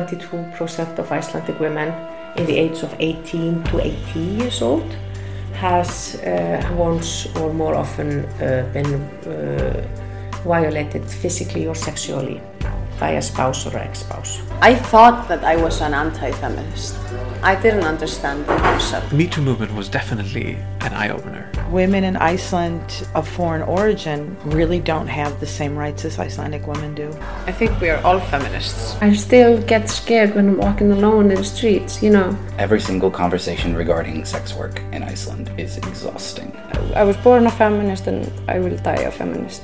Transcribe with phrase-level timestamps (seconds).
[0.00, 1.88] 22% of Icelandic women
[2.36, 4.96] in the age of 18 to 80 years old
[5.52, 9.86] has uh, once or more often uh, been uh,
[10.44, 12.40] violated physically or sexually
[12.98, 14.40] by a spouse or ex-spouse.
[14.60, 16.96] I thought that I was an anti-feminist.
[17.42, 19.10] I didn't understand the concept.
[19.10, 21.50] The Me Too movement was definitely an eye-opener.
[21.70, 26.94] Women in Iceland of foreign origin really don't have the same rights as Icelandic women
[26.94, 27.10] do.
[27.46, 28.96] I think we are all feminists.
[29.00, 32.38] I still get scared when I'm walking alone in the streets, you know.
[32.58, 36.54] Every single conversation regarding sex work in Iceland is exhausting.
[36.94, 39.62] I was born a feminist and I will die a feminist.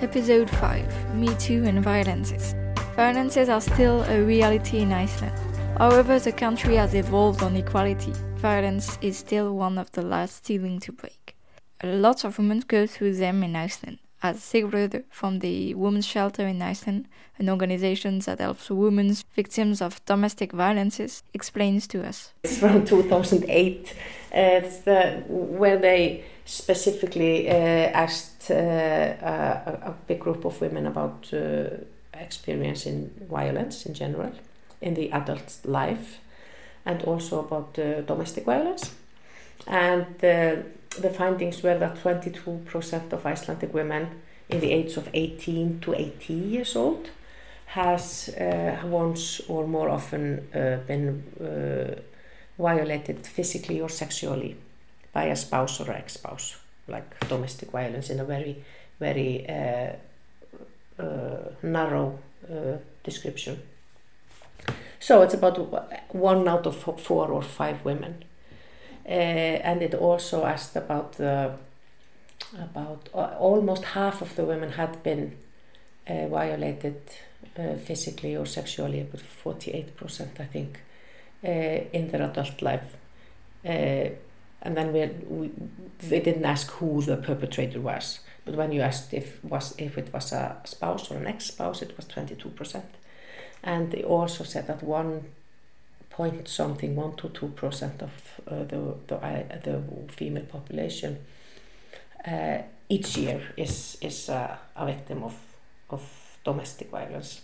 [0.00, 2.54] Episode 5 Me Too and Violences.
[2.96, 5.36] Violences are still a reality in Iceland.
[5.76, 8.12] However, the country has evolved on equality.
[8.40, 11.36] Violence is still one of the last ceilings to break.
[11.84, 16.62] Lots of women go through them in Iceland, as Sigrid from the Women's Shelter in
[16.62, 17.06] Iceland,
[17.38, 22.32] an organization that helps women victims of domestic violences, explains to us.
[22.42, 23.94] It's from 2008.
[24.32, 31.28] Uh, the, where they specifically uh, asked uh, a, a, big group of women about
[31.34, 31.68] uh,
[32.14, 34.32] experiencing violence in general
[34.80, 36.19] in the adult life
[36.86, 37.74] and also about
[38.06, 38.92] domestic violence.
[39.66, 44.08] And the findings were that 22% of Icelandic women
[44.48, 47.10] in the age of 18 to 80 years old
[47.66, 52.00] has uh, once or more often uh, been uh,
[52.60, 54.56] violated physically or sexually
[55.12, 56.56] by a spouse or ex-spouse,
[56.88, 58.64] like domestic violence in a very,
[58.98, 59.92] very uh,
[60.98, 62.18] uh, narrow
[62.50, 63.62] uh, description.
[65.00, 65.56] So it's about
[66.14, 68.22] one out of four or five women.
[69.06, 71.52] Uh, and it also asked about the,
[72.54, 75.36] about uh, almost half of the women had been
[76.06, 77.00] uh, violated
[77.84, 80.80] physically or sexually, about 48% I think,
[81.42, 82.96] in their adult life.
[83.64, 85.50] And then we, we
[85.98, 88.20] they didn't ask who the perpetrator was.
[88.44, 91.96] But when you asked if was if it was a spouse or an ex-spouse it
[91.96, 92.82] was 22%
[93.62, 95.24] and they also said that one
[96.10, 98.10] point something one to two percent of
[98.48, 101.18] uh, the the, uh, the female population
[102.26, 105.34] uh, each year is is uh, a victim of
[105.90, 106.02] of
[106.44, 107.42] domestic violence.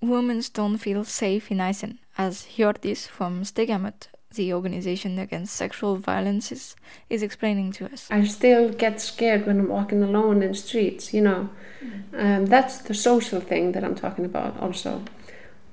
[0.00, 6.76] Women don't feel safe in Iceland, as Hjördís from Stigamot the Organization Against Sexual Violences,
[7.08, 8.08] is explaining to us.
[8.10, 11.48] I still get scared when I'm walking alone in the streets, you know.
[11.82, 12.02] Mm.
[12.12, 15.02] Um, that's the social thing that I'm talking about also.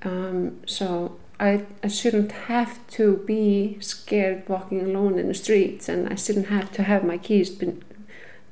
[0.03, 6.09] Um, so I, I shouldn't have to be scared walking alone in the streets and
[6.09, 7.79] I shouldn't have to have my keys be,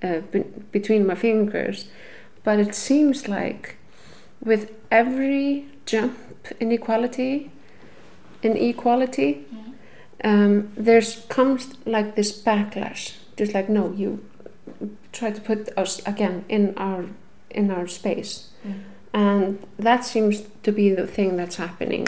[0.04, 0.40] uh, be,
[0.72, 1.90] between my fingers.
[2.44, 3.78] But it seems like
[4.44, 6.18] with every jump
[6.60, 7.52] in equality,
[8.42, 9.60] in equality, mm
[10.22, 14.24] um, there's comes like this backlash just like no you
[15.14, 17.06] try to put us again in our
[17.50, 18.49] in our space.
[19.14, 22.08] And that seems to be the thing that's happening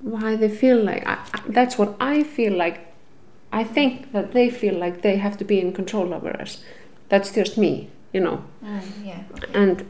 [0.00, 1.18] why they feel like I,
[1.48, 2.86] that's what i feel like
[3.52, 6.62] i think that they feel like they have to be in control over us
[7.08, 9.52] that's just me you know mm, yeah okay.
[9.54, 9.86] and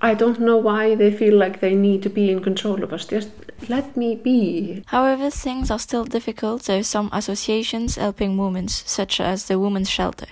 [0.00, 3.06] I don't know why they feel like they need to be in control of us.
[3.06, 3.30] Just
[3.68, 4.82] let me be.
[4.86, 6.64] However, things are still difficult.
[6.64, 10.26] There are some associations helping women, such as the Women's Shelter.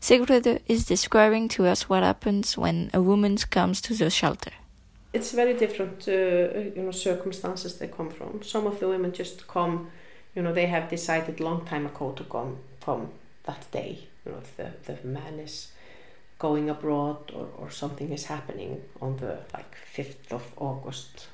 [0.00, 4.50] Sigrid is describing to us what happens when a woman comes to the shelter.
[5.12, 6.12] It's very different, uh,
[6.74, 8.42] you know, circumstances they come from.
[8.42, 9.90] Some of the women just come,
[10.34, 13.10] you know, they have decided long time ago to come, from
[13.44, 14.08] that day.
[14.24, 15.72] You know, if the, the man is
[16.38, 21.26] going abroad or, or something is happening on the like 5th of August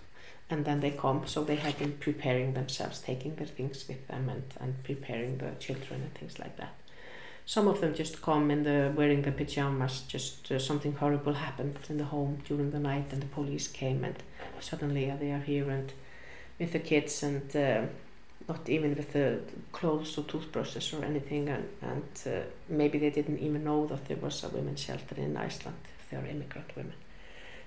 [0.51, 4.29] and then they come so they have been preparing themselves taking their things with them
[4.29, 6.75] and, and preparing the children and things like that
[7.47, 11.79] some of them just come in the wearing the pajamas just uh, something horrible happened
[11.89, 14.17] in the home during the night and the police came and
[14.61, 15.93] suddenly they are here and
[16.59, 17.83] with the kids and uh,
[18.49, 19.39] not even with the
[19.73, 24.17] clothes or toothbrushes or anything and, and uh, maybe they didn't even know that there
[24.17, 26.95] was a women's shelter in Iceland if they are immigrant women.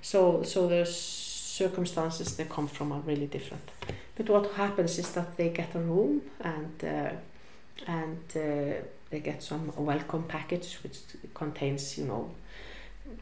[0.01, 3.71] So so the circumstances they come from are really different.
[4.15, 7.11] But what happens is that they get a room and uh,
[7.87, 10.99] and uh, they get some welcome package which
[11.33, 12.31] contains you know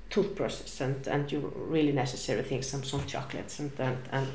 [0.10, 4.28] toothbrushes and, and you really necessary things, some, some chocolates and, and, and,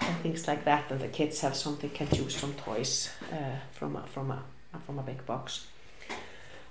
[0.00, 0.90] and things like that.
[0.90, 4.42] And the kids have something can choose some toys uh, from, a, from, a,
[4.84, 5.66] from a big box.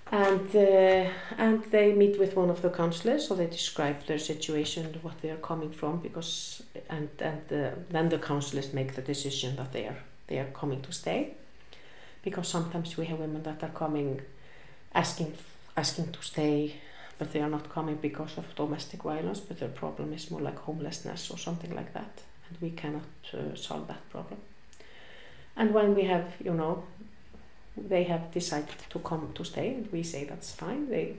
[0.10, 4.86] and uh, and they meet with one of the counselors so they describe their situation
[5.02, 7.42] what they are coming from because and and
[7.90, 9.98] then the counselors make the decision that they are
[10.28, 11.36] they are coming to stay
[12.28, 14.20] because sometimes we have women that are coming
[14.94, 15.32] asking
[15.78, 16.74] asking to stay
[17.18, 20.60] but they are not coming because of domestic violence but their problem is more like
[20.60, 22.14] homelessness or something like that
[22.50, 24.40] and we cannot uh, solve that problem.
[25.56, 26.84] And when we have you know
[27.78, 30.90] they have decided to come to stay and we say that's fine.
[30.90, 31.16] They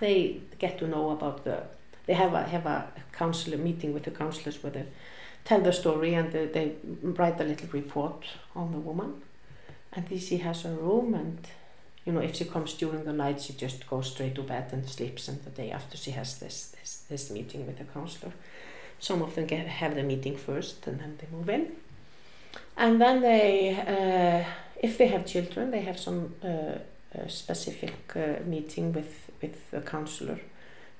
[0.00, 1.58] they get to know about the
[2.04, 2.78] they have a have a
[3.12, 4.86] counselor meeting with the counselors where they
[5.44, 6.66] tell the story and they, they
[7.02, 9.22] write a little report on the woman
[9.92, 11.38] and she has a room and
[12.04, 14.88] you know if she comes during the night she just goes straight to bed and
[14.88, 18.32] sleeps and the day after she has this this, this meeting with the counselor.
[18.98, 21.72] Some of them get, have the meeting first and then they move in.
[22.76, 24.48] And then they uh,
[24.82, 26.78] if they have children, they have some uh,
[27.28, 30.40] specific uh, meeting with, with the counselor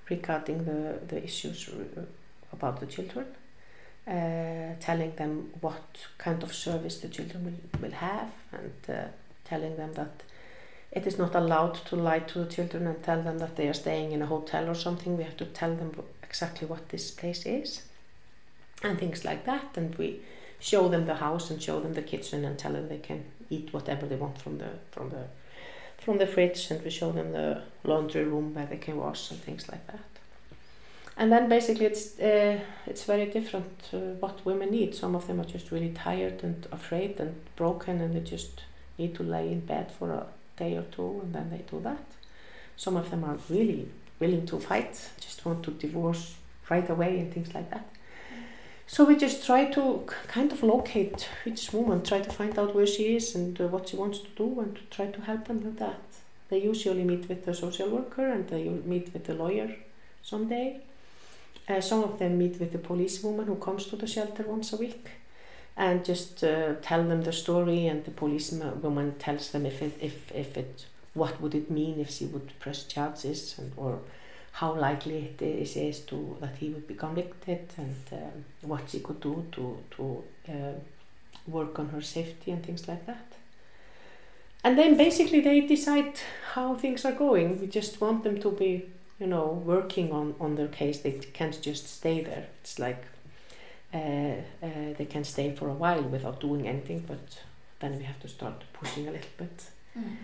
[0.09, 1.69] regarding the, the issues
[2.53, 3.27] about the children,
[4.07, 9.05] uh, telling them what kind of service the children will, will have, and uh,
[9.45, 10.23] telling them that
[10.91, 13.75] it is not allowed to lie to the children and tell them that they are
[13.75, 15.17] staying in a hotel or something.
[15.17, 17.83] We have to tell them exactly what this place is
[18.83, 19.77] and things like that.
[19.77, 20.21] And we
[20.63, 23.73] show them the house and show them the kitchen and tell them they can eat
[23.73, 25.25] whatever they want from the from the
[25.99, 29.41] from the fridge and we show them the laundry room where they can wash and
[29.41, 30.01] things like that
[31.17, 35.41] and then basically it's uh, it's very different uh, what women need some of them
[35.41, 38.63] are just really tired and afraid and broken and they just
[38.99, 40.27] need to lay in bed for a
[40.57, 42.05] day or two and then they do that
[42.77, 43.89] some of them are really
[44.21, 46.37] willing to fight just want to divorce
[46.71, 47.89] right away and things like that
[48.93, 52.87] so we just try to kind of locate each woman, try to find out where
[52.87, 55.65] she is and uh, what she wants to do and to try to help them
[55.65, 56.03] with that.
[56.51, 59.75] They usually meet with the social worker and they meet with the lawyer
[60.23, 60.83] someday.
[61.69, 64.77] Uh, some of them meet with the policewoman who comes to the shelter once a
[64.77, 65.11] week
[65.77, 70.33] and just uh, tell them the story and the policewoman tells them if it, if,
[70.33, 74.01] if it, what would it mean if she would press charges and, or
[74.53, 79.01] how likely it is, is to that he would be convicted and um, what she
[79.01, 80.73] could do to to uh,
[81.47, 83.33] work on her safety and things like that.
[84.65, 86.21] And then basically they decide
[86.53, 87.61] how things are going.
[87.61, 88.85] We just want them to be,
[89.23, 90.99] you know, working on, on their case.
[90.99, 92.47] They can't just stay there.
[92.61, 93.05] It's like
[93.95, 97.39] uh, uh, they can stay for a while without doing anything, but
[97.79, 99.59] then we have to start pushing a little bit.
[99.97, 100.17] Mm.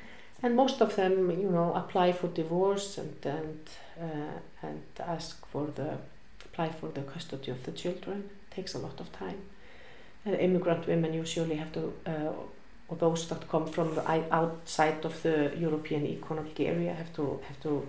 [0.42, 3.60] And most of them, you know, apply for divorce and and
[4.04, 4.82] uh, and
[5.16, 5.90] ask for the
[6.46, 8.18] apply for the custody of the children.
[8.18, 9.40] It takes a lot of time.
[10.26, 12.32] Uh, immigrant women usually have to, uh,
[12.88, 14.02] or those that come from the
[14.32, 17.86] outside of the European economic area, have to have to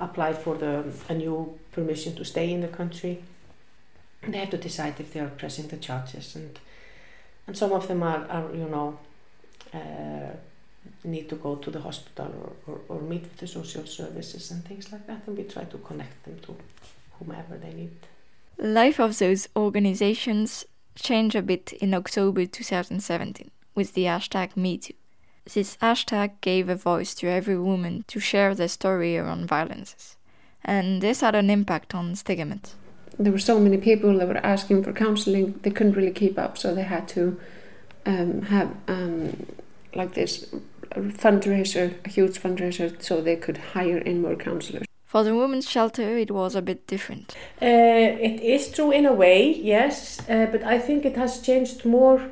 [0.00, 3.22] apply for the a new permission to stay in the country.
[4.26, 6.58] They have to decide if they are pressing the charges, and
[7.46, 8.98] and some of them are, are you know.
[9.72, 10.36] Uh,
[11.04, 14.64] need to go to the hospital or, or, or meet with the social services and
[14.64, 16.54] things like that and we try to connect them to
[17.18, 17.90] whomever they need.
[18.58, 20.64] Life of those organizations
[20.94, 24.94] changed a bit in October 2017 with the hashtag MeToo.
[25.44, 30.16] This hashtag gave a voice to every woman to share their story around violences,
[30.64, 32.74] and this had an impact on Stigamot.
[33.18, 36.56] There were so many people that were asking for counseling, they couldn't really keep up,
[36.56, 37.40] so they had to
[38.06, 39.46] um, have um,
[39.94, 40.46] like this
[40.94, 44.86] fundraiser, a huge fundraiser, so they could hire in more counselors.
[45.04, 47.34] For the women's shelter, it was a bit different.
[47.60, 51.84] Uh, it is true in a way, yes, uh, but I think it has changed
[51.84, 52.30] more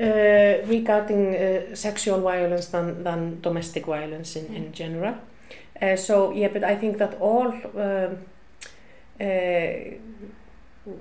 [0.00, 5.14] uh, regarding uh, sexual violence than, than domestic violence in, in general.
[5.80, 8.18] Uh, so, yeah, but I think that all um,
[9.20, 9.74] uh,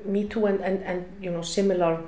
[0.05, 2.01] Me Too and, and, and you know, similar,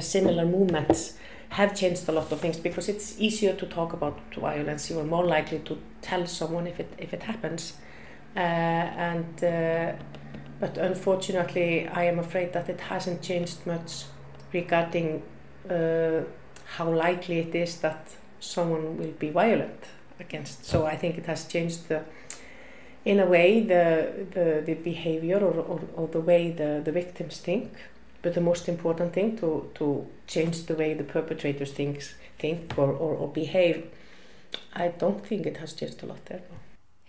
[0.00, 1.14] similar movements
[1.54, 4.90] have changed a lot of things because it's easier to talk about violence.
[4.90, 7.74] You are more likely to tell someone if it if it happens,
[8.36, 9.92] uh, and uh,
[10.58, 14.04] but unfortunately, I am afraid that it hasn't changed much
[14.54, 15.22] regarding
[15.68, 16.22] uh,
[16.76, 18.08] how likely it is that
[18.40, 19.84] someone will be violent
[20.18, 20.64] against.
[20.64, 22.04] So I think it has changed the
[23.04, 27.38] in a way the the, the behavior or, or, or the way the, the victims
[27.38, 27.70] think
[28.24, 32.90] but the most important thing to, to change the way the perpetrators thinks, think or,
[32.90, 33.86] or, or behave,
[34.72, 36.40] I don't think it has changed a lot there.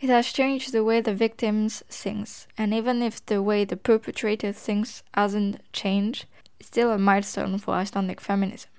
[0.02, 4.52] It has changed the way the victims thinks, and even if the way the perpetrator
[4.52, 6.26] thinks hasn't changed,
[6.62, 8.70] still a milestone for Icelandic feminism.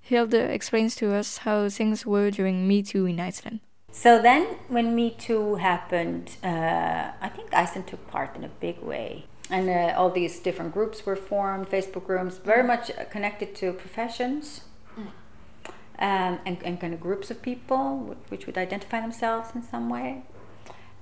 [0.00, 3.60] Hilde explains to us how things were during Me Too in Iceland.
[3.92, 8.80] So then, when Me Too happened, uh, I think Iceland took part in a big
[8.80, 9.26] way.
[9.50, 14.62] And uh, all these different groups were formed, Facebook groups, very much connected to professions
[16.00, 20.22] um, and, and kind of groups of people which would identify themselves in some way.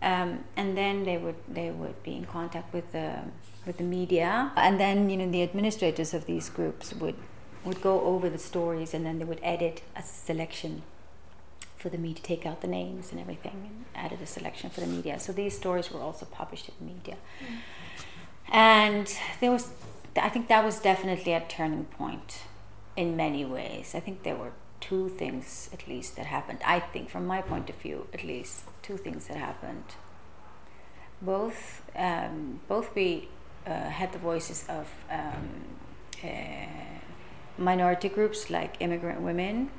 [0.02, 3.23] Um, and then they would they would be in contact with the
[3.68, 7.18] with the media, and then you know the administrators of these groups would
[7.64, 10.82] would go over the stories, and then they would edit a selection
[11.76, 14.80] for the media, to take out the names and everything, and added a selection for
[14.80, 15.20] the media.
[15.20, 17.16] So these stories were also published in the media.
[17.40, 17.56] Mm.
[18.50, 19.68] And there was,
[20.16, 22.42] I think that was definitely a turning point
[22.96, 23.94] in many ways.
[23.94, 26.60] I think there were two things at least that happened.
[26.64, 29.84] I think, from my point of view, at least two things that happened.
[31.20, 33.28] Both, um, both we
[33.72, 35.48] had the voices of um,
[36.25, 36.28] uh,
[37.58, 39.70] minority groups like immigrant women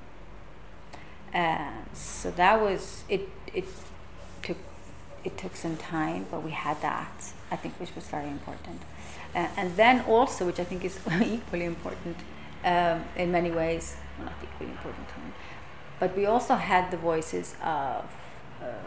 [1.33, 3.29] uh, so that was it.
[3.53, 3.65] It
[4.41, 4.57] took
[5.23, 7.33] it took some time, but we had that.
[7.51, 8.81] I think which was very important.
[9.35, 12.17] Uh, and then also, which I think is equally important
[12.65, 15.31] um, in many ways, well, not equally important, to me,
[15.99, 18.05] but we also had the voices of.
[18.61, 18.81] Uh,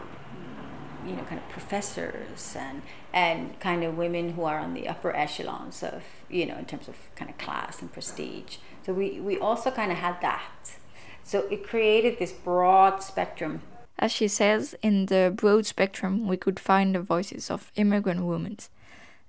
[1.05, 2.81] you know, kind of professors and
[3.13, 6.87] and kind of women who are on the upper echelons of you know in terms
[6.87, 8.57] of kind of class and prestige.
[8.85, 10.77] So we we also kind of had that
[11.23, 13.61] so it created this broad spectrum.
[13.97, 18.57] As she says, in the broad spectrum, we could find the voices of immigrant women.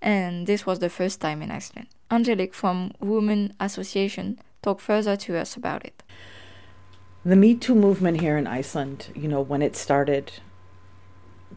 [0.02, 1.88] And this was the first time in Iceland.
[2.10, 6.02] Angelique from Women Association talked further to us about it.
[7.24, 10.32] The Me Too movement here in Iceland, you know, when it started,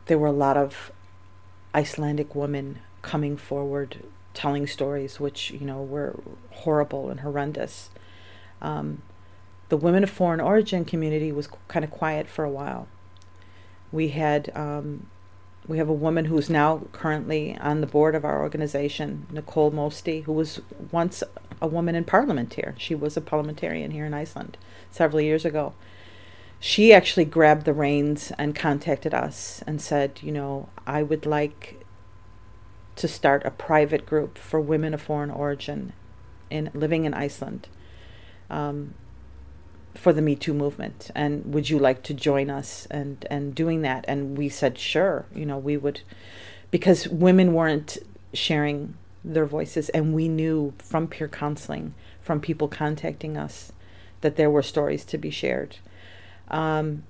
[0.05, 0.91] there were a lot of
[1.75, 6.19] Icelandic women coming forward telling stories which, you know, were
[6.51, 7.89] horrible and horrendous.
[8.61, 9.01] Um,
[9.69, 12.87] the women of foreign origin community was kind of quiet for a while.
[13.91, 15.07] We had um,
[15.67, 20.23] we have a woman who's now currently on the board of our organization, Nichole Mosty,
[20.23, 20.61] who was
[20.91, 21.23] once
[21.61, 22.75] a woman in parliament here.
[22.77, 24.57] She was a parliamentarian here in Iceland
[24.91, 25.73] several years ago.
[26.59, 31.85] She actually grabbed the reins and contacted us and said, you know, I would like
[32.95, 35.93] to start a private group for women of foreign origin
[36.49, 37.67] in living in Iceland.
[38.49, 38.95] Um,
[39.97, 43.81] for the Me Too movement, and would you like to join us and and doing
[43.81, 44.05] that?
[44.07, 45.25] And we said sure.
[45.33, 46.01] You know, we would,
[46.71, 47.97] because women weren't
[48.33, 53.71] sharing their voices, and we knew from peer counseling, from people contacting us,
[54.21, 55.77] that there were stories to be shared.
[56.49, 57.03] Um,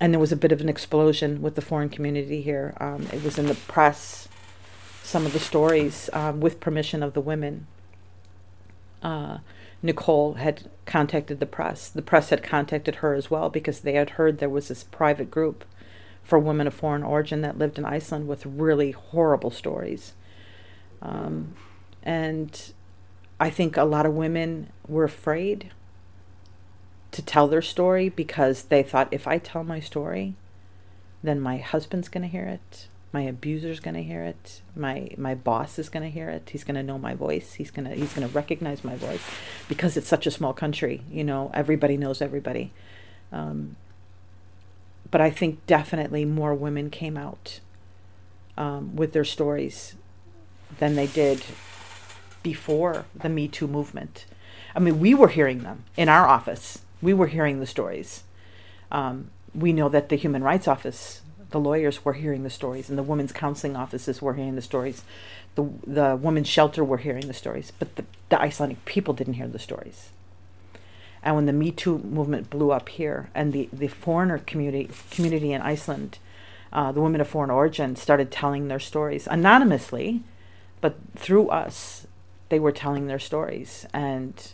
[0.00, 2.74] and there was a bit of an explosion with the foreign community here.
[2.80, 4.28] Um, it was in the press,
[5.02, 7.66] some of the stories um, with permission of the women.
[9.02, 9.38] Uh,
[9.82, 11.88] Nichole had contacted the press.
[11.88, 15.30] The press had contacted her as well because they had heard there was this private
[15.30, 15.64] group
[16.22, 20.14] for women of foreign origin that lived in Iceland with really horrible stories.
[21.02, 21.54] Um,
[22.02, 22.72] and
[23.38, 25.70] I think a lot of women were afraid
[27.14, 30.34] to tell their story because they thought if I tell my story,
[31.22, 35.36] then my husband's going to hear it my abuser's going to hear it my my
[35.36, 37.94] boss is going to hear it he's going to know my voice he's going to
[37.94, 39.22] he's going to recognize my voice
[39.68, 42.72] because it's such a small country you know everybody knows everybody.
[43.32, 43.76] Um,
[45.10, 47.60] but i think definitely more women came out
[48.56, 49.94] um, with their stories
[50.78, 51.44] than they did
[52.42, 54.26] before the me too movement.
[54.74, 58.24] I mean we were hearing them in our office we were hearing the stories
[58.90, 61.20] um, we know that the human rights office
[61.54, 65.04] the lawyers were hearing the stories, and the women's counseling offices were hearing the stories.
[65.54, 69.46] The the women's shelter were hearing the stories, but the, the Icelandic people didn't hear
[69.46, 70.10] the stories.
[71.22, 75.52] And when the Me Too movement blew up here, and the, the foreigner community community
[75.52, 76.18] in Iceland,
[76.72, 80.24] uh, the women of foreign origin started telling their stories anonymously,
[80.80, 82.08] but through us,
[82.48, 84.50] they were telling their stories, and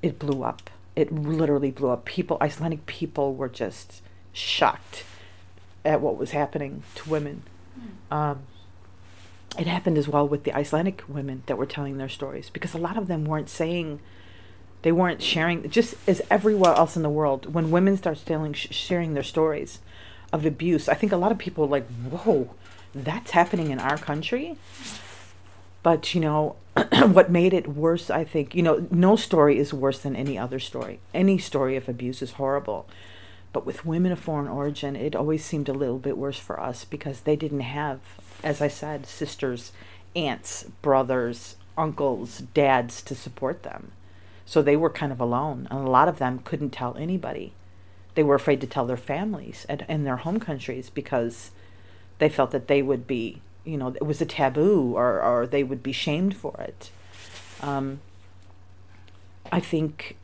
[0.00, 0.70] it blew up.
[0.96, 2.04] It literally blew up.
[2.06, 5.04] People, Icelandic people, were just shocked
[5.84, 7.42] at what was happening to women.
[8.10, 8.40] Um,
[9.58, 12.78] it happened as well with the Icelandic women that were telling their stories because a
[12.78, 14.00] lot of them weren't saying,
[14.82, 18.68] they weren't sharing, just as everywhere else in the world, when women start telling, sh-
[18.70, 19.80] sharing their stories
[20.32, 22.50] of abuse, I think a lot of people are like, whoa,
[22.94, 24.56] that's happening in our country.
[25.86, 26.56] But, you know,
[27.12, 30.58] what made it worse, I think, you know, no story is worse than any other
[30.58, 30.98] story.
[31.14, 32.88] Any story of abuse is horrible.
[33.52, 36.84] But with women of foreign origin, it always seemed a little bit worse for us
[36.84, 38.00] because they didn't have,
[38.42, 39.70] as I said, sisters,
[40.16, 43.92] aunts, brothers, uncles, dads to support them.
[44.44, 45.68] So they were kind of alone.
[45.70, 47.52] And a lot of them couldn't tell anybody
[48.16, 51.52] they were afraid to tell their families and in their home countries because
[52.18, 55.64] they felt that they would be, you know, it was a taboo or, or they
[55.64, 56.90] would be shamed for it.
[57.60, 58.00] Um,
[59.50, 60.16] I think,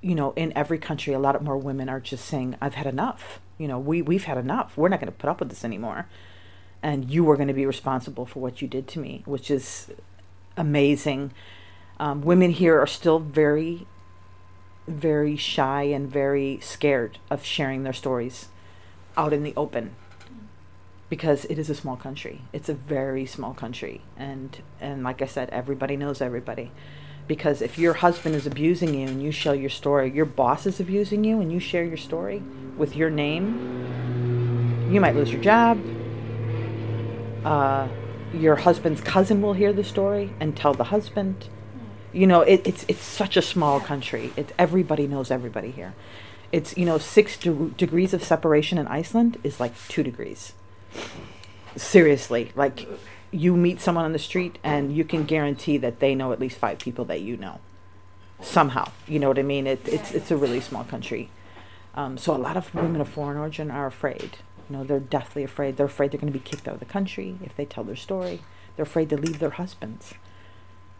[0.00, 2.86] you know, in every country, a lot of more women are just saying, I've had
[2.86, 3.40] enough.
[3.58, 4.76] You know, we, we've had enough.
[4.76, 6.06] We're not going to put up with this anymore.
[6.82, 9.90] And you are going to be responsible for what you did to me, which is
[10.56, 11.32] amazing.
[11.98, 13.86] Um, women here are still very,
[14.86, 18.48] very shy and very scared of sharing their stories
[19.16, 19.94] out in the open
[21.10, 22.40] because it is a small country.
[22.52, 26.70] It's a very small country, and and like I said, everybody knows everybody.
[27.26, 30.80] Because if your husband is abusing you and you share your story, your boss is
[30.80, 32.42] abusing you and you share your story
[32.76, 35.80] with your name, you might lose your job.
[37.44, 37.86] Uh,
[38.32, 41.48] your husband's cousin will hear the story and tell the husband.
[42.12, 44.32] You know, it, it's it's such a small country.
[44.36, 45.94] It everybody knows everybody here.
[46.52, 50.54] It's you know six de- degrees of separation in Iceland is like two degrees
[51.76, 52.86] seriously like
[53.30, 56.58] you meet someone on the street and you can guarantee that they know at least
[56.58, 57.60] five people that you know.
[58.42, 59.66] Somehow you know what i mean?
[59.66, 61.30] It, it's it's a really small country.
[61.94, 64.38] Um, so a lot of women of foreign origin are afraid.
[64.68, 65.76] You know they're deathly afraid.
[65.76, 67.96] They're afraid they're going to be kicked out of the country if they tell their
[67.96, 68.40] story.
[68.76, 70.14] They're afraid to leave their husbands.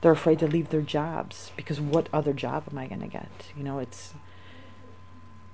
[0.00, 3.30] They're afraid to leave their jobs because what other job am i going to get?
[3.56, 4.14] You know it's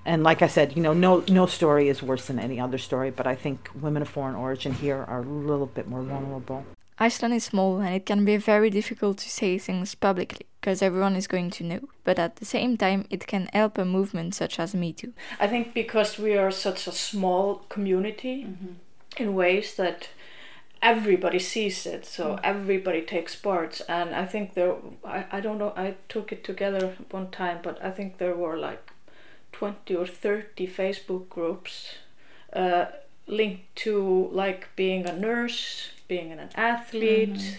[0.07, 3.11] and like I said, you know, no no story is worse than any other story,
[3.11, 6.65] but I think women of foreign origin here are a little bit more vulnerable.
[6.99, 11.15] Iceland is small and it can be very difficult to say things publicly because everyone
[11.15, 11.81] is going to know.
[12.05, 15.13] But at the same time, it can help a movement such as Me Too.
[15.39, 18.73] I think because we are such a small community mm-hmm.
[19.17, 20.09] in ways that
[20.81, 22.45] everybody sees it, so mm-hmm.
[22.45, 23.83] everybody takes part.
[23.89, 27.85] And I think there, I, I don't know, I took it together one time, but
[27.85, 28.86] I think there were like
[29.57, 31.95] 20 or 30 Facebook groups
[32.53, 32.85] uh,
[33.27, 37.57] linked to like being a nurse, being an athlete, mm-hmm.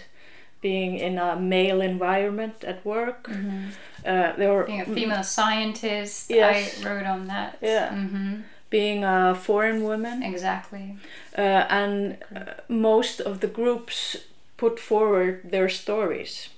[0.62, 3.24] being in a male environment at work.
[3.28, 3.70] Mm-hmm.
[4.06, 6.30] Uh, there were being a female scientist.
[6.30, 6.86] Yes.
[6.86, 7.58] I wrote on that.
[7.62, 7.90] Yeah.
[7.90, 8.42] Mm-hmm.
[8.70, 10.22] Being a foreign woman.
[10.22, 10.98] Exactly.
[11.36, 14.18] Uh, and uh, most of the groups
[14.56, 16.50] put forward their stories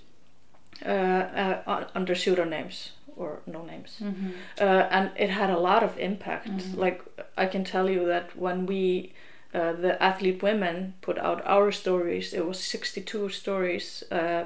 [0.86, 4.30] uh, uh, under pseudonyms or no names mm-hmm.
[4.60, 6.80] uh, and it had a lot of impact mm-hmm.
[6.80, 7.04] like
[7.38, 9.14] i can tell you that when we
[9.54, 14.46] uh, the athlete women put out our stories it was 62 stories uh,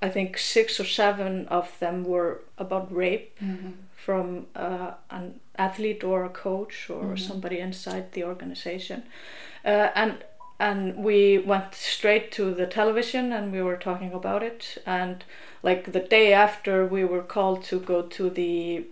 [0.00, 3.70] i think six or seven of them were about rape mm-hmm.
[3.94, 7.16] from uh, an athlete or a coach or mm-hmm.
[7.16, 9.02] somebody inside the organization
[9.64, 10.24] uh, and
[10.60, 15.24] and we went straight to the television and we were talking about it and
[15.64, 18.84] like the day after we were called to go to the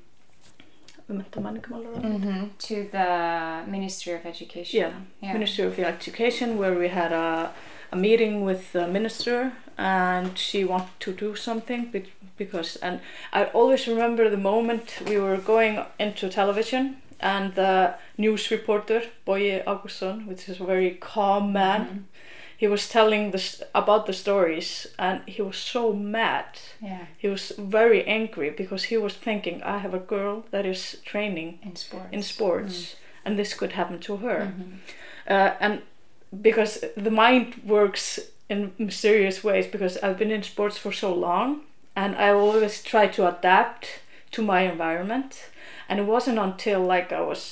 [2.00, 2.46] mm-hmm.
[2.58, 4.80] to the Ministry of Education.
[4.80, 7.52] Yeah, yeah, Ministry of Education, where we had a,
[7.92, 11.92] a meeting with the minister, and she wanted to do something
[12.38, 13.00] because, and
[13.32, 19.62] I always remember the moment we were going into television, and the news reporter Bogi
[19.66, 21.80] Augustsson, which is a very calm man.
[21.84, 21.98] Mm-hmm
[22.62, 26.46] he was telling this about the stories and he was so mad.
[26.80, 27.06] Yeah.
[27.18, 31.58] He was very angry because he was thinking i have a girl that is training
[31.64, 32.12] in sports.
[32.12, 32.94] in sports mm.
[33.24, 34.38] and this could happen to her.
[34.40, 34.74] Mm-hmm.
[35.34, 35.82] uh, and
[36.48, 36.72] because
[37.06, 37.46] the mind
[37.76, 41.48] works in mysterious ways because i've been in sports for so long
[41.96, 43.84] and i always try to adapt
[44.30, 45.50] to my environment.
[45.88, 47.42] And it wasn't until like i was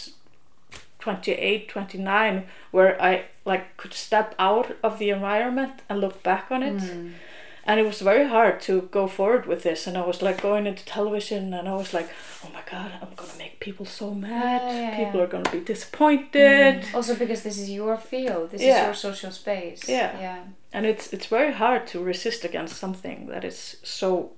[1.00, 6.62] 28 29 where i like could step out of the environment and look back on
[6.62, 6.76] it.
[6.76, 7.12] Mm.
[7.64, 10.66] and it was very hard to go forward with this and i was like going
[10.66, 12.08] into television and i was like
[12.44, 14.62] oh my god i'm gonna make people so mad.
[14.62, 15.26] Yeah, yeah, people yeah.
[15.26, 16.82] are gonna be disappointed.
[16.82, 16.94] Mm.
[16.94, 18.50] also because this is your field.
[18.50, 19.88] This is your social space.
[19.88, 20.18] Yeah.
[20.18, 20.40] Yeah.
[20.72, 24.32] And it's it's very hard to resist against something that is so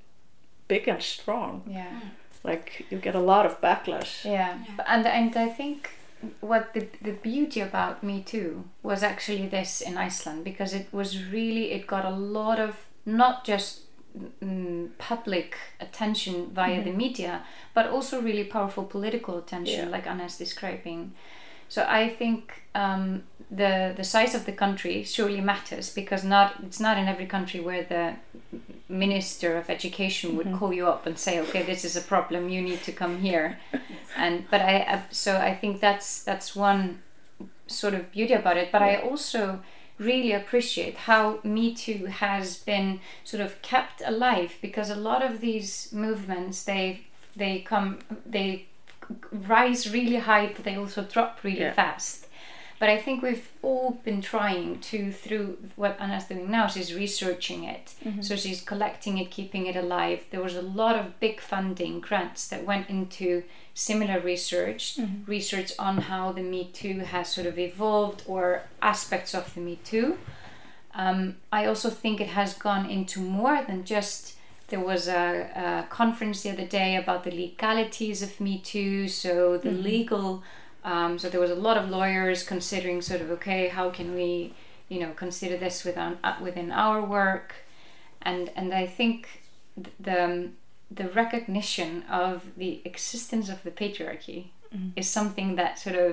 [0.68, 1.62] big and strong.
[1.66, 2.01] Yeah.
[2.44, 4.25] Like you get a lot of backlash.
[4.25, 5.90] Yeah, and and i think
[6.41, 11.25] what the the beauty about Me Too was actually this in Iceland because it was
[11.27, 13.81] really it got a lot of not just
[14.43, 16.85] mm, public attention via mm-hmm.
[16.85, 19.93] the media but also really powerful political attention yeah.
[19.93, 21.13] like Anna's describing
[21.73, 26.81] so I think um, the the size of the country surely matters because not it's
[26.81, 28.17] not in every country where the
[28.91, 30.59] minister of education would mm-hmm.
[30.59, 32.51] call you up and say, "Okay, this is a problem.
[32.51, 33.59] You need to come here."
[34.19, 37.01] and but I so I think that's that's one
[37.69, 38.71] sort of beauty about it.
[38.71, 38.89] But yeah.
[38.89, 39.63] I also
[39.97, 45.41] really appreciate how Me Too has been sort of kept alive because a lot of
[45.41, 48.67] these movements they they come they
[49.31, 51.73] rise really high, but they also drop really Yeah.
[51.73, 52.27] fast.
[52.79, 57.62] But I think we've all been trying to, through what Anna's doing now, she's researching
[57.62, 57.95] it.
[58.05, 58.25] Mhm.
[58.25, 60.25] So she's collecting it, keeping it alive.
[60.31, 65.29] There was a lot of big funding grants that went into similar research, Mhm.
[65.29, 69.79] research on how the Me Too has sort of evolved or aspects of the Me
[69.85, 70.19] Too.
[70.95, 74.35] Um, I also think it has gone into more than just.
[74.73, 79.59] There was a, a conference the other day about the legalities of Me Too, so
[79.59, 79.83] the Mhm.
[79.93, 80.43] legal.
[80.83, 84.55] Um, so there was a lot of lawyers considering sort of okay, how can we,
[84.89, 87.49] you know, consider this within uh, within our work,
[88.23, 89.19] and and I think
[89.77, 90.37] th- the um,
[91.01, 91.91] the recognition
[92.25, 94.41] of the existence of the patriarchy
[94.75, 94.93] Mhm.
[94.97, 96.13] is something that sort of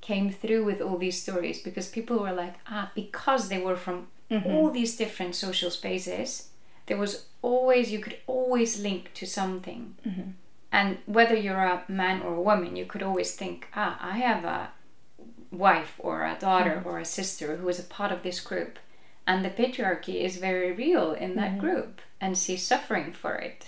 [0.00, 3.98] came through with all these stories because people were like ah because they were from
[4.30, 4.46] Mhm.
[4.50, 6.30] all these different social spaces
[6.86, 10.32] there was always you could always link to something Mhm.
[10.72, 14.44] and whether you're a man or a woman you could always think ah i have
[14.44, 14.70] a
[15.50, 16.86] wife or a daughter Mhm.
[16.86, 18.78] or a sister who is a part of this group
[19.26, 21.58] and the patriarchy is very real in that Mhm.
[21.60, 23.66] group and she's suffering for it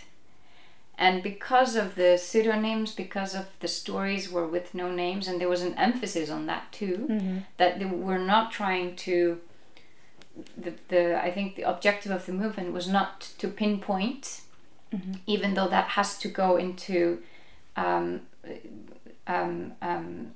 [1.01, 5.49] and because of the pseudonyms because of the stories were with no names and there
[5.49, 7.43] was an emphasis on that too Mhm.
[7.57, 9.41] that they were not trying to
[10.57, 14.43] the, the i think the objective of the movement was not to pinpoint
[14.93, 15.19] Mhm.
[15.27, 17.23] even though that has to go into
[17.77, 18.23] um,
[19.27, 20.33] um, um,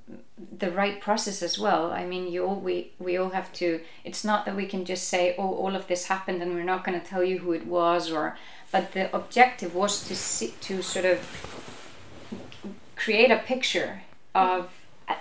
[0.59, 1.91] the right process as well.
[1.91, 3.81] I mean, you all we we all have to.
[4.05, 6.85] It's not that we can just say, "Oh, all of this happened," and we're not
[6.85, 8.37] going to tell you who it was, or.
[8.71, 11.19] But the objective was to see, to sort of
[12.97, 14.03] create a picture
[14.35, 14.71] of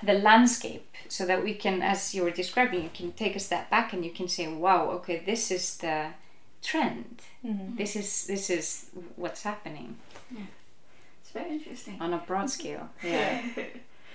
[0.04, 3.69] the landscape, so that we can, as you were describing, you can take a step
[3.69, 5.97] back and you can say, "Wow, okay, this is the
[6.62, 7.21] trend.
[7.43, 7.78] Mhm.
[7.78, 8.86] This is this is
[9.17, 9.95] what's happening."
[10.32, 10.45] Yeah
[11.21, 11.97] it's very interesting.
[12.02, 12.89] on a broad scale.
[13.04, 13.41] Yeah.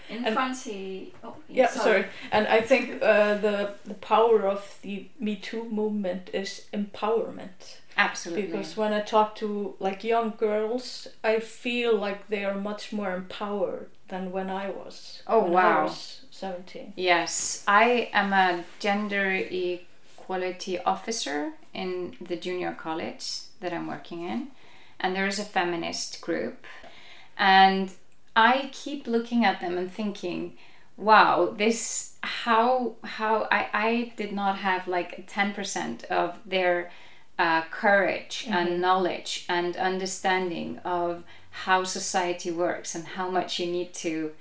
[0.09, 1.13] In And- France, he.
[1.25, 2.05] Oh, Yeah, sorry.
[2.33, 7.81] And I think uh, the the power of the Me Too movement is empowerment.
[7.97, 8.47] Absolutely.
[8.47, 13.15] Because when I talk to like young girls, I feel like they are much more
[13.15, 15.23] empowered than when I was.
[15.27, 15.81] Oh, when wow.
[15.81, 16.93] I was seventeen.
[16.97, 24.49] Yes, I am a gender equality officer in the junior college that I'm working in,
[25.01, 26.67] and there is a feminist group,
[27.39, 27.93] and
[28.35, 30.59] I keep looking at them and thinking,
[30.99, 36.91] wow, this how how I I did not have like ten percent of their
[37.39, 38.55] uh, courage Mhm.
[38.55, 41.23] and knowledge and understanding of
[41.65, 44.33] how society works and how much you need to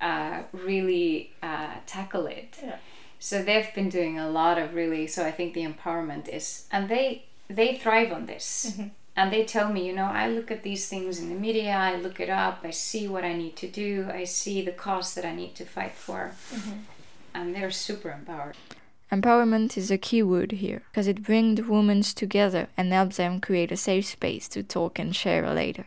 [0.00, 2.56] uh, really uh, tackle it.
[2.62, 2.76] Yeah.
[3.18, 5.06] So they've been doing a lot of really.
[5.08, 8.72] So I think the empowerment is, and they they thrive on this.
[8.78, 8.90] Mhm.
[9.16, 11.96] And they tell me, you know, I look at these things in the media, I
[11.96, 15.24] look it up, I see what I need to do, I see the cause that
[15.24, 16.82] I need to fight for, Mhm.
[17.34, 18.56] and they're super empowered.
[19.10, 23.40] Empowerment is a key word here, because it brings the women together and helps them
[23.40, 25.86] create a safe space to talk and share later.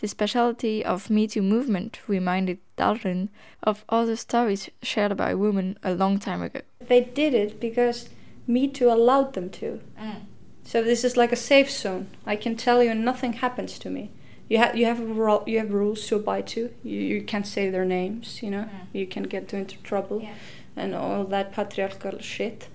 [0.00, 3.28] The specialty of Me Too movement reminded Darren
[3.62, 6.62] of other stories shared by women a long time ago.
[6.80, 8.08] They did it because
[8.48, 9.80] Me Too allowed them to.
[9.96, 10.22] Mm.
[10.64, 12.08] So this is like a safe zone.
[12.26, 14.10] I can tell you nothing happens to me.
[14.48, 16.74] You have you have a ru- you have rules to abide to.
[16.82, 18.42] You, you can't say their names.
[18.42, 18.86] You know mm.
[18.92, 20.28] you can get into trouble,
[20.76, 22.68] and all that patriarchal shit.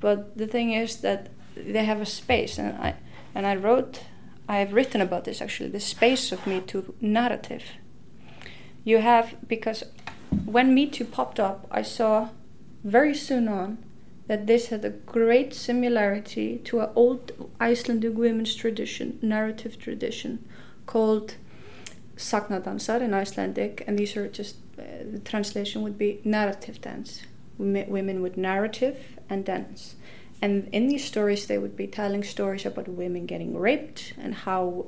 [0.00, 2.94] But the thing is that they have a space, and I
[3.34, 4.04] and I wrote,
[4.48, 5.70] I have written about this actually.
[5.70, 7.64] The space of Me Too narrative.
[8.84, 9.84] You have because
[10.44, 12.28] when Me Too popped up, I saw
[12.82, 13.78] very soon on
[14.26, 20.44] that this had a great similarity to an old Icelandic women's tradition, narrative tradition,
[20.86, 21.34] called
[22.16, 27.22] sagnadansar in Icelandic, and these are just uh, the translation would be narrative dance.
[27.58, 28.96] Wome- Women would narrative
[29.28, 29.96] and dance,
[30.42, 34.86] and in these stories they would be telling stories about women getting raped and how.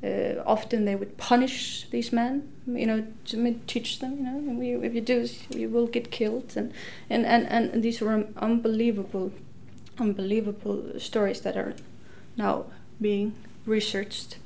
[0.00, 4.94] Uh, often they would punish these men, you know, to teach them, you know, if
[4.94, 6.72] you do this, you will get killed, and
[7.10, 9.32] and and, and these were unbelievable,
[9.98, 11.74] unbelievable stories that are
[12.36, 12.66] now
[13.00, 13.32] being
[13.66, 14.38] researched.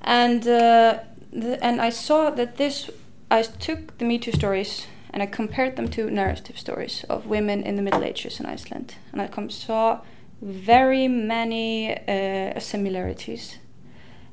[0.00, 1.00] And uh,
[1.30, 2.90] the, and I saw that this,
[3.30, 7.62] I took the Me Too stories and I compared them to narrative stories of women
[7.62, 10.00] in the Middle Ages in Iceland, and I saw
[10.40, 13.58] very many uh, similarities.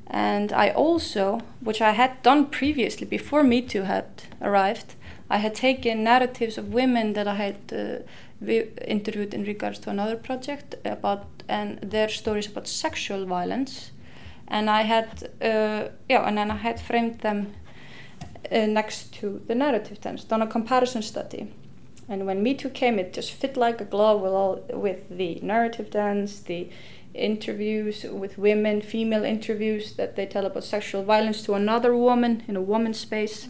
[0.08, 4.06] And I also, which I had done previously before Me Too had
[4.40, 4.94] arrived,
[5.28, 8.04] I had taken narratives of women that I had uh,
[8.40, 13.90] vi- interviewed in regards to another project about and their stories about sexual violence,
[14.48, 17.54] and I had uh, yeah, and then I had framed them
[18.50, 21.52] uh, next to the narrative dance, done a comparison study.
[22.08, 25.40] And when Me Too came, it just fit like a glove with all with the
[25.42, 26.68] narrative dance, the
[27.14, 32.56] interviews with women, female interviews that they tell about sexual violence to another woman in
[32.56, 33.48] a woman's space,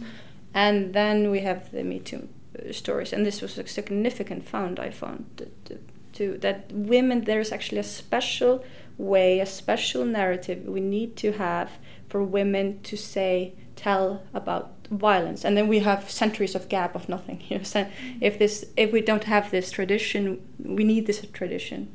[0.53, 3.13] and then we have the Me Too uh, stories.
[3.13, 5.25] And this was a significant found I found
[5.65, 5.77] to,
[6.13, 8.63] to that women there's actually a special
[8.97, 11.69] way, a special narrative we need to have
[12.09, 17.09] for women to say, tell about violence and then we have centuries of gap of
[17.09, 17.85] nothing you know so
[18.21, 21.87] if this if we don't have this tradition we need this tradition.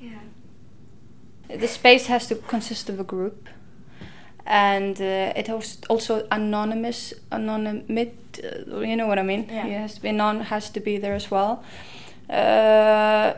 [0.00, 0.18] Yeah.
[1.48, 3.48] the space has to consist of a group
[4.46, 8.12] and uh, it was also anonymous anonymit
[8.42, 9.46] uh, you know what i mean?
[9.48, 9.66] Yeah.
[9.66, 11.64] it has to be non has to be there as well.
[12.30, 13.32] Uh,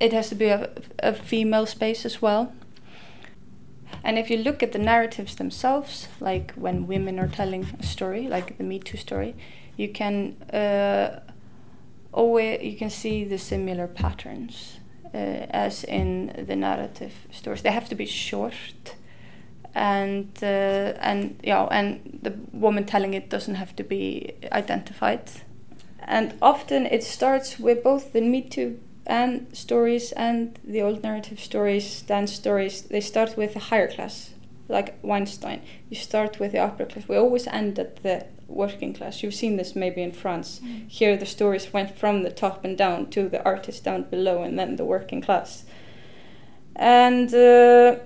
[0.00, 2.52] it has to be a, a female space as well
[4.04, 8.28] and if you look at the narratives themselves, like when women are telling a story,
[8.28, 9.34] like the Me Too story,
[9.76, 11.20] you can uh,
[12.12, 14.80] always you can see the similar patterns
[15.14, 17.62] uh, as in the narrative stories.
[17.62, 18.96] They have to be short,
[19.74, 25.30] and uh, and yeah, and the woman telling it doesn't have to be identified.
[26.04, 31.40] And often it starts with both the Me Too and stories and the old narrative
[31.40, 34.30] stories, dance stories, they start with a higher class,
[34.68, 35.62] like Weinstein.
[35.88, 37.08] You start with the upper class.
[37.08, 39.22] We always end at the working class.
[39.22, 40.60] You've seen this maybe in France.
[40.60, 40.88] Mm.
[40.88, 44.58] Here the stories went from the top and down to the artist down below and
[44.58, 45.64] then the working class.
[46.76, 47.96] And uh,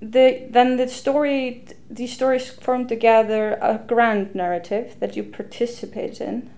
[0.00, 6.50] the then the story these stories form together a grand narrative that you participate in.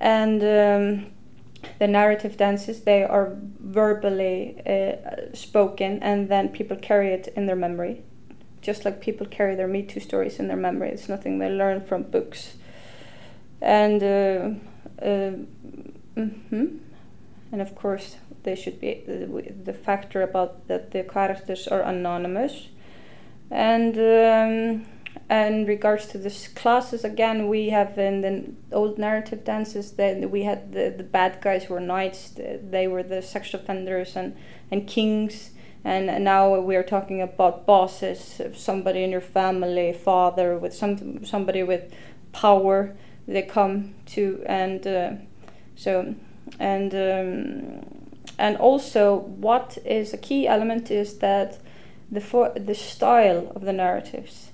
[0.00, 1.10] And um,
[1.78, 7.56] the narrative dances they are verbally uh, spoken and then people carry it in their
[7.56, 8.02] memory.
[8.60, 10.90] Just like people carry their me too stories in their memory.
[10.90, 12.56] It's nothing they learn from books.
[13.60, 15.32] And uh, uh,
[16.16, 16.78] mhm.
[17.52, 22.68] and of course they should be the, the factor about that the characters are anonymous.
[23.50, 24.86] And um,
[25.30, 30.44] in regards to the classes again we have in the old narrative dances that we
[30.44, 34.36] had the, the bad guys were knights they were the sex offenders and,
[34.70, 35.50] and kings.
[35.84, 41.62] And now we are talking about bosses somebody in your family father with some somebody
[41.62, 41.92] with
[42.32, 45.12] power they come to and uh,
[45.76, 46.14] so
[46.58, 51.58] and um, and also what is a key element is that
[52.10, 54.47] the for the style of the narratives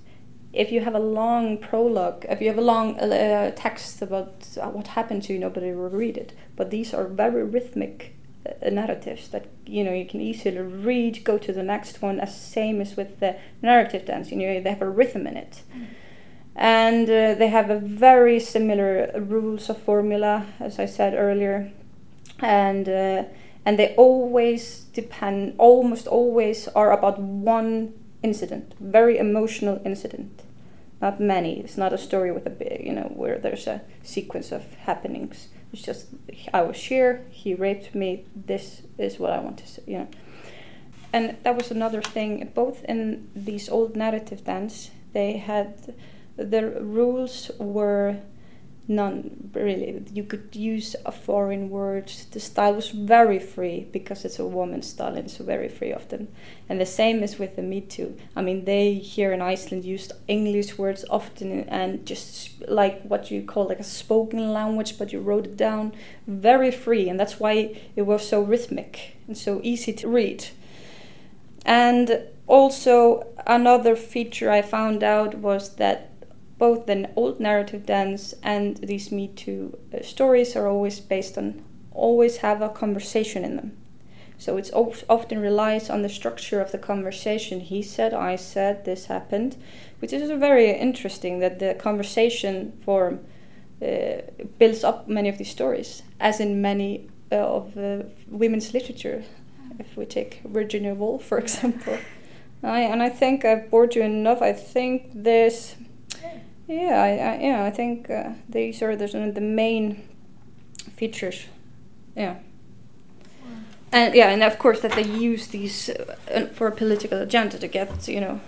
[0.55, 4.69] if you have a long prologue, if you have a long uh, text about uh,
[4.69, 6.33] what happened to you, nobody will read it.
[6.57, 8.15] But these are very rhythmic
[8.47, 12.21] uh, narratives that you know you can easily read, go to the next one.
[12.21, 15.63] As same as with the narrative dance, you know they have a rhythm in it,
[16.55, 21.73] and uh, they have a very similar rules of formula, as I said earlier,
[22.39, 23.25] and uh,
[23.67, 30.44] and they always depend, almost always are about one incident, very emotional incident.
[31.05, 31.61] Not many.
[31.61, 35.49] It's not a story with a big, you know, where there's a sequence of happenings.
[35.71, 36.07] It's just
[36.55, 38.25] I was here, he raped me.
[38.35, 40.09] This is what I want to say, you know.
[41.13, 42.51] And that was another thing.
[42.55, 45.95] Both in these old narrative dance, they had
[46.39, 48.17] the rules were
[48.87, 50.05] none really.
[50.13, 52.13] You could use a foreign word.
[52.33, 56.29] The style was very free because it's a woman's style and it's very free often.
[56.69, 58.17] And the same is with the Me Too.
[58.37, 63.43] I mean, they here in Iceland used English words often and just like what you
[63.43, 65.93] call like a spoken language, but you wrote it down
[66.27, 67.09] very free.
[67.09, 70.49] And that's why it was so rhythmic and so easy to read.
[71.65, 76.11] And also, another feature I found out was that
[76.65, 81.63] both the old narrative dance and these Me Too uh, stories are always based on
[81.93, 83.77] always have a conversation in them.
[84.39, 87.61] So it's often relies on the structure of the conversation.
[87.61, 89.57] He said, I said, this happened,
[89.99, 93.21] which is very interesting that the conversation form
[93.83, 94.23] uh,
[94.59, 99.23] builds up many of these stories, as in many uh, of uh, women's literature.
[99.79, 101.99] If we take Virginia Woolf, for example.
[102.63, 104.41] I, and I think I've bored you enough.
[104.41, 105.77] I think this
[106.69, 110.03] yeah, I, I yeah, I think uh, these are the, the main
[110.97, 111.47] features.
[112.17, 112.37] Yeah.
[113.93, 117.69] And yeah, and of course that they use these uh, for a political agenda to
[117.69, 118.41] get you know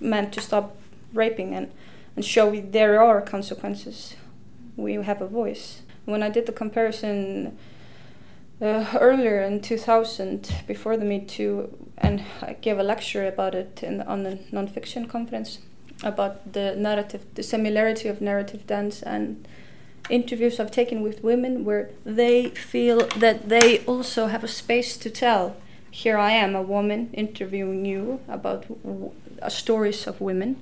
[0.00, 0.76] men to stop
[1.12, 1.70] raping and
[2.16, 4.14] and show there are consequences.
[4.76, 5.82] We have a voice.
[6.04, 7.56] When I did the comparison
[8.60, 13.82] uh, earlier in 2000, before the Me Too, and I gave a lecture about it
[13.82, 15.58] in, on the nonfiction conference,
[16.04, 19.48] about the narrative, the similarity of narrative dance and
[20.10, 25.10] interviews I've taken with women where they feel that they also have a space to
[25.10, 25.56] tell.
[25.90, 28.66] Here I am, a woman interviewing you about
[29.40, 30.60] uh, stories of women,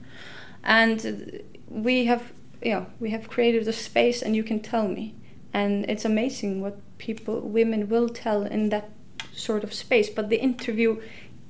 [0.63, 5.15] and we have, you know, we have created a space, and you can tell me,
[5.53, 8.91] and it's amazing what people, women will tell in that
[9.33, 10.11] sort of space.
[10.11, 11.01] But the interview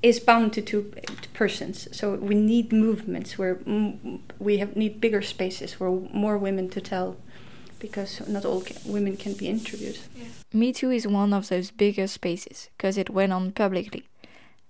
[0.02, 0.92] is bound to two
[1.32, 3.58] persons, so we need movements where
[4.38, 7.16] we have need bigger spaces where more women to tell
[7.78, 9.98] because not all ca- women can be interviewed.
[10.52, 14.08] Me Too is one of those bigger spaces because it went on publicly,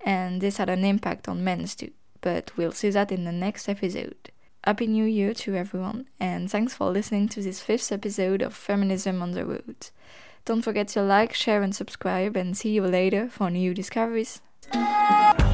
[0.00, 1.92] and this had an impact on men's too.
[2.20, 4.30] But we'll see that in the next episode.
[4.64, 9.20] Happy New Year to everyone, and thanks for listening to this fifth episode of Feminism
[9.20, 9.88] on the Road.
[10.44, 14.40] Don't forget to like, share, and subscribe, and see you later for new discoveries.
[14.70, 15.51] Oh!